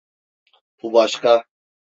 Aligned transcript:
Bu 0.83 0.93
başka! 0.93 1.45